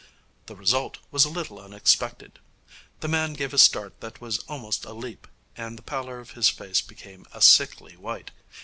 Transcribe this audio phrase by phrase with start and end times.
[0.47, 2.39] The result was a little unexpected.
[3.01, 6.49] The man gave a start that was almost a leap, and the pallor of his
[6.49, 8.31] face became a sickly white.